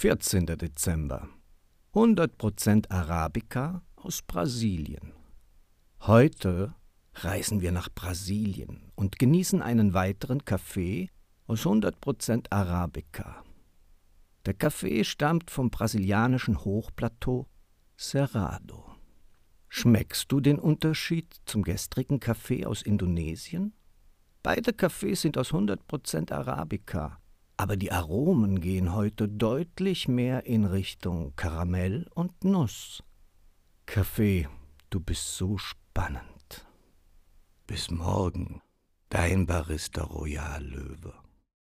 14. 0.00 0.46
Dezember. 0.46 1.28
100% 1.92 2.88
Arabica 2.88 3.82
aus 3.96 4.22
Brasilien. 4.22 5.12
Heute 6.02 6.76
reisen 7.14 7.62
wir 7.62 7.72
nach 7.72 7.88
Brasilien 7.92 8.92
und 8.94 9.18
genießen 9.18 9.60
einen 9.60 9.94
weiteren 9.94 10.44
Kaffee 10.44 11.10
aus 11.48 11.62
100% 11.62 12.46
Arabica. 12.50 13.42
Der 14.46 14.54
Kaffee 14.54 15.02
stammt 15.02 15.50
vom 15.50 15.68
brasilianischen 15.68 16.64
Hochplateau 16.64 17.48
Cerrado. 17.98 18.94
Schmeckst 19.68 20.30
du 20.30 20.38
den 20.38 20.60
Unterschied 20.60 21.34
zum 21.44 21.64
gestrigen 21.64 22.20
Kaffee 22.20 22.66
aus 22.66 22.82
Indonesien? 22.82 23.74
Beide 24.44 24.72
Kaffees 24.72 25.22
sind 25.22 25.36
aus 25.36 25.50
100% 25.50 26.30
Arabica, 26.30 27.18
aber 27.58 27.76
die 27.76 27.92
Aromen 27.92 28.60
gehen 28.60 28.94
heute 28.94 29.28
deutlich 29.28 30.06
mehr 30.06 30.46
in 30.46 30.64
Richtung 30.64 31.34
Karamell 31.34 32.06
und 32.14 32.44
Nuss. 32.44 33.02
Kaffee, 33.84 34.48
du 34.90 35.00
bist 35.00 35.36
so 35.36 35.58
spannend. 35.58 36.66
Bis 37.66 37.90
morgen, 37.90 38.62
dein 39.08 39.46
Barista 39.46 40.04
Royal 40.04 40.64
Löwe. 40.64 41.12